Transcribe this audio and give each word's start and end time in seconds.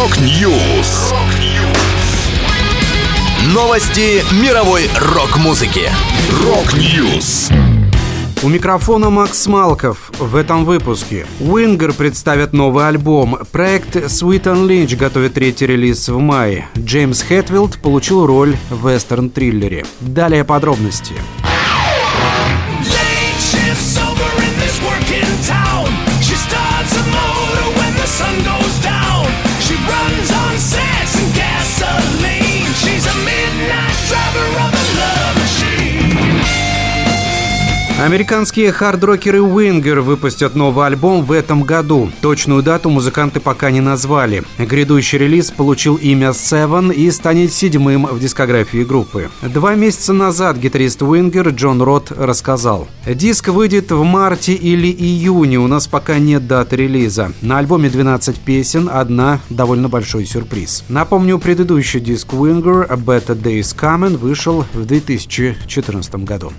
Rock 0.00 0.50
News. 0.50 1.12
Новости 3.52 4.24
мировой 4.42 4.88
рок-музыки. 4.98 5.90
Rock 6.42 6.90
News. 6.90 7.50
У 8.42 8.48
микрофона 8.48 9.10
Макс 9.10 9.46
Малков. 9.46 10.10
В 10.18 10.36
этом 10.36 10.64
выпуске 10.64 11.26
Уингер 11.38 11.92
представят 11.92 12.54
новый 12.54 12.88
альбом. 12.88 13.40
Проект 13.52 13.94
Sweet & 13.96 14.66
Lynch 14.66 14.96
готовит 14.96 15.34
третий 15.34 15.66
релиз 15.66 16.08
в 16.08 16.18
мае. 16.18 16.66
Джеймс 16.78 17.20
Хэтфилд 17.20 17.76
получил 17.82 18.24
роль 18.24 18.56
в 18.70 18.88
вестерн-триллере. 18.88 19.84
Далее 20.00 20.44
подробности. 20.44 21.12
Американские 38.00 38.72
хард-рокеры 38.72 39.42
Уингер 39.42 40.00
выпустят 40.00 40.54
новый 40.54 40.86
альбом 40.86 41.22
в 41.22 41.32
этом 41.32 41.64
году. 41.64 42.10
Точную 42.22 42.62
дату 42.62 42.88
музыканты 42.88 43.40
пока 43.40 43.70
не 43.70 43.82
назвали. 43.82 44.42
Грядущий 44.56 45.18
релиз 45.18 45.50
получил 45.50 45.96
имя 45.96 46.28
Seven 46.28 46.94
и 46.94 47.10
станет 47.10 47.52
седьмым 47.52 48.06
в 48.06 48.18
дискографии 48.18 48.84
группы. 48.84 49.28
Два 49.42 49.74
месяца 49.74 50.14
назад 50.14 50.56
гитарист 50.56 51.02
Уингер 51.02 51.50
Джон 51.50 51.82
Рот 51.82 52.10
рассказал. 52.10 52.88
Диск 53.04 53.48
выйдет 53.48 53.92
в 53.92 54.02
марте 54.02 54.54
или 54.54 54.88
июне, 54.90 55.58
у 55.58 55.66
нас 55.66 55.86
пока 55.86 56.18
нет 56.18 56.46
даты 56.46 56.76
релиза. 56.76 57.32
На 57.42 57.58
альбоме 57.58 57.90
12 57.90 58.36
песен, 58.40 58.88
одна 58.90 59.40
довольно 59.50 59.90
большой 59.90 60.24
сюрприз. 60.24 60.84
Напомню, 60.88 61.38
предыдущий 61.38 62.00
диск 62.00 62.32
Winger 62.32 62.86
Better 62.90 63.38
Days 63.38 63.76
Coming 63.78 64.16
вышел 64.16 64.64
в 64.72 64.86
2014 64.86 66.14
году. 66.24 66.50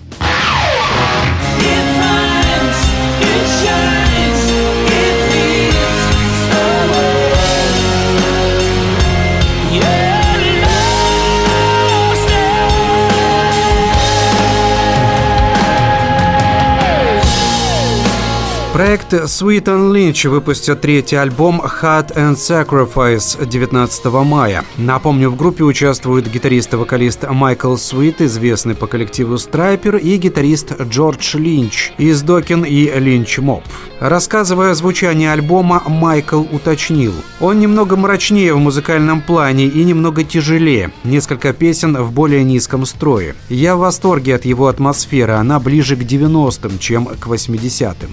Проект 18.74 19.12
Sweet 19.12 19.66
and 19.66 19.92
Lynch 19.92 20.30
выпустит 20.30 20.80
третий 20.80 21.18
альбом 21.18 21.62
Hot 21.62 22.16
and 22.16 22.36
Sacrifice 22.36 23.46
19 23.46 24.06
мая. 24.26 24.64
Напомню, 24.78 25.30
в 25.30 25.36
группе 25.36 25.66
участвуют 25.66 26.28
гитарист 26.28 26.74
и 26.74 26.78
вокалист 26.78 27.30
Майкл 27.30 27.76
Свит, 27.76 28.22
известный 28.22 28.74
по 28.74 28.88
коллективу 28.88 29.38
Страйпер, 29.38 29.98
и 29.98 30.16
гитарист 30.16 30.82
Джордж 30.84 31.36
Линч 31.36 31.92
из 31.98 32.22
Докин 32.22 32.64
и 32.64 32.90
Линч 32.98 33.40
Моп. 33.40 33.66
Рассказывая 34.00 34.72
о 34.72 34.76
звучании 34.76 35.28
альбома, 35.28 35.84
Майкл 35.86 36.44
уточнил. 36.50 37.14
Он 37.42 37.60
немного 37.60 37.98
мрачнее 37.98 38.54
в 38.54 38.58
музыкальном 38.58 39.22
плане 39.22 39.66
и 39.66 39.84
немного 39.84 40.24
тяжелее. 40.24 40.92
Несколько 41.04 41.52
песен 41.52 41.98
в 41.98 42.14
более 42.14 42.46
низком 42.46 42.86
строе. 42.86 43.36
Я 43.50 43.76
в 43.76 43.80
восторге 43.80 44.36
от 44.36 44.46
его 44.46 44.68
атмосферы, 44.70 45.34
она 45.34 45.60
ближе 45.60 45.98
к 45.98 46.04
90-м, 46.04 46.80
чем 46.80 47.06
к 47.06 47.28
80-м. 47.28 48.10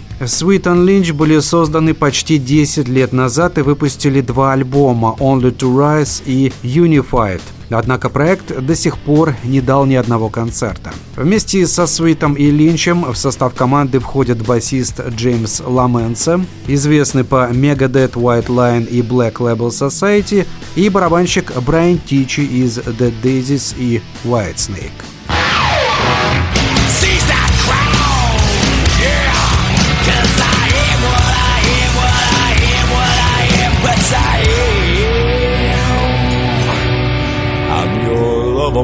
And 0.56 0.86
Lynch 0.86 1.12
были 1.12 1.40
созданы 1.40 1.94
почти 1.94 2.38
10 2.38 2.88
лет 2.88 3.12
назад 3.12 3.58
и 3.58 3.62
выпустили 3.62 4.20
два 4.20 4.54
альбома 4.54 5.14
Only 5.18 5.54
to 5.54 5.74
Rise 5.74 6.22
и 6.24 6.52
Unified. 6.62 7.40
Однако 7.70 8.08
проект 8.08 8.58
до 8.58 8.74
сих 8.74 8.96
пор 8.96 9.34
не 9.44 9.60
дал 9.60 9.84
ни 9.84 9.94
одного 9.94 10.30
концерта. 10.30 10.90
Вместе 11.16 11.66
со 11.66 11.86
Свитом 11.86 12.34
и 12.34 12.50
Линчем 12.50 13.04
в 13.12 13.16
состав 13.16 13.54
команды 13.54 13.98
входят 13.98 14.44
басист 14.46 15.00
Джеймс 15.08 15.60
Ламенсе, 15.64 16.40
известный 16.66 17.24
по 17.24 17.50
Megadeth, 17.50 18.12
White 18.12 18.46
Line 18.46 18.88
и 18.88 19.02
Black 19.02 19.34
Label 19.34 19.68
Society, 19.68 20.46
и 20.76 20.88
барабанщик 20.88 21.52
Брайан 21.60 21.98
Тичи 21.98 22.40
из 22.40 22.78
The 22.78 23.12
Daisies 23.22 23.74
и 23.78 24.00
Whitesnake. 24.24 24.92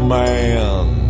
Man. 0.00 1.03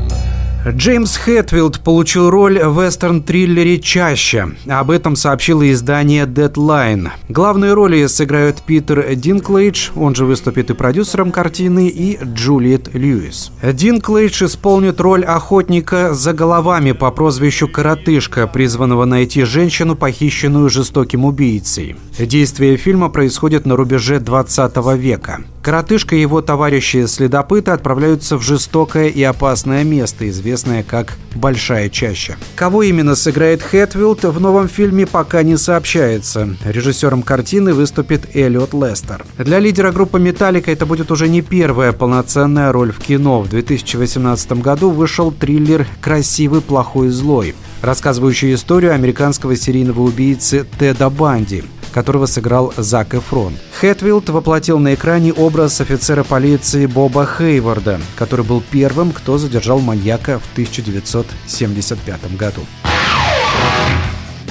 Джеймс 0.66 1.18
Хэтфилд 1.18 1.80
получил 1.80 2.30
роль 2.30 2.58
в 2.58 2.82
вестерн-триллере 2.82 3.78
«Чаще». 3.80 4.48
Об 4.66 4.90
этом 4.90 5.14
сообщило 5.14 5.70
издание 5.70 6.24
Deadline. 6.24 7.10
Главные 7.28 7.74
роли 7.74 8.06
сыграют 8.06 8.62
Питер 8.62 9.14
Динклейдж, 9.14 9.90
он 9.94 10.14
же 10.14 10.24
выступит 10.24 10.70
и 10.70 10.74
продюсером 10.74 11.32
картины, 11.32 11.88
и 11.88 12.18
Джулиет 12.24 12.94
Льюис. 12.94 13.52
Динклейдж 13.62 14.42
исполнит 14.44 15.02
роль 15.02 15.22
охотника 15.22 16.14
за 16.14 16.32
головами 16.32 16.92
по 16.92 17.10
прозвищу 17.10 17.68
Коротышка, 17.68 18.46
призванного 18.46 19.04
найти 19.04 19.42
женщину, 19.44 19.96
похищенную 19.96 20.70
жестоким 20.70 21.26
убийцей. 21.26 21.96
Действие 22.18 22.78
фильма 22.78 23.10
происходит 23.10 23.66
на 23.66 23.76
рубеже 23.76 24.18
20 24.18 24.76
века. 24.96 25.44
Коротышка 25.62 26.14
и 26.14 26.20
его 26.20 26.42
товарищи-следопыты 26.42 27.70
отправляются 27.70 28.36
в 28.36 28.42
жестокое 28.42 29.08
и 29.08 29.22
опасное 29.22 29.82
место, 29.82 30.28
известное 30.28 30.53
как 30.82 31.14
«Большая 31.34 31.88
чаща». 31.88 32.36
Кого 32.54 32.82
именно 32.82 33.14
сыграет 33.16 33.62
Хэтфилд 33.62 34.24
в 34.24 34.40
новом 34.40 34.68
фильме 34.68 35.06
пока 35.06 35.42
не 35.42 35.56
сообщается. 35.56 36.56
Режиссером 36.64 37.22
картины 37.22 37.74
выступит 37.74 38.36
Эллиот 38.36 38.72
Лестер. 38.72 39.24
Для 39.38 39.58
лидера 39.58 39.92
группы 39.92 40.18
«Металлика» 40.18 40.70
это 40.70 40.86
будет 40.86 41.10
уже 41.10 41.28
не 41.28 41.42
первая 41.42 41.92
полноценная 41.92 42.72
роль 42.72 42.92
в 42.92 43.00
кино. 43.00 43.40
В 43.40 43.48
2018 43.48 44.52
году 44.62 44.90
вышел 44.90 45.32
триллер 45.32 45.86
«Красивый, 46.00 46.60
плохой, 46.60 47.08
злой», 47.08 47.54
рассказывающий 47.82 48.54
историю 48.54 48.94
американского 48.94 49.56
серийного 49.56 50.02
убийцы 50.02 50.66
Теда 50.78 51.10
Банди 51.10 51.64
которого 51.94 52.26
сыграл 52.26 52.74
Зак 52.76 53.14
Эфрон. 53.14 53.54
Хэтфилд 53.80 54.28
воплотил 54.30 54.80
на 54.80 54.94
экране 54.94 55.32
образ 55.32 55.80
офицера 55.80 56.24
полиции 56.24 56.86
Боба 56.86 57.24
Хейварда, 57.24 58.00
который 58.16 58.44
был 58.44 58.62
первым, 58.68 59.12
кто 59.12 59.38
задержал 59.38 59.78
маньяка 59.78 60.40
в 60.40 60.52
1975 60.52 62.36
году. 62.36 62.62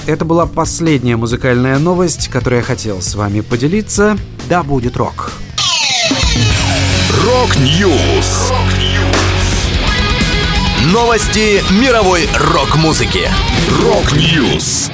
Это 0.06 0.24
была 0.24 0.46
последняя 0.46 1.16
музыкальная 1.16 1.78
новость, 1.78 2.28
которую 2.28 2.60
я 2.60 2.64
хотел 2.64 3.02
с 3.02 3.14
вами 3.14 3.42
поделиться. 3.42 4.16
Да 4.48 4.62
будет 4.62 4.96
рок! 4.96 5.30
Rock 7.24 7.81
News! 7.81 8.52
Новости 10.86 11.62
мировой 11.80 12.26
рок-музыки. 12.34 13.28
Rock 13.82 14.30
News! 14.30 14.90